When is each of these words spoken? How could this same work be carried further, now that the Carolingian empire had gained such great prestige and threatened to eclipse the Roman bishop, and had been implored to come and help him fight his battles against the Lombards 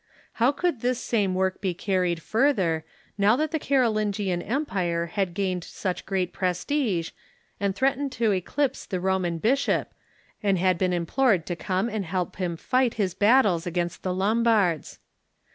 How 0.41 0.51
could 0.51 0.81
this 0.81 0.99
same 0.99 1.35
work 1.35 1.61
be 1.61 1.75
carried 1.75 2.23
further, 2.23 2.83
now 3.19 3.35
that 3.35 3.51
the 3.51 3.59
Carolingian 3.59 4.41
empire 4.41 5.05
had 5.13 5.35
gained 5.35 5.63
such 5.63 6.07
great 6.07 6.33
prestige 6.33 7.11
and 7.59 7.75
threatened 7.75 8.11
to 8.13 8.31
eclipse 8.31 8.87
the 8.87 8.99
Roman 8.99 9.37
bishop, 9.37 9.93
and 10.41 10.57
had 10.57 10.79
been 10.79 10.91
implored 10.91 11.45
to 11.45 11.55
come 11.55 11.87
and 11.87 12.03
help 12.03 12.37
him 12.37 12.57
fight 12.57 12.95
his 12.95 13.13
battles 13.13 13.67
against 13.67 14.01
the 14.01 14.11
Lombards 14.11 14.97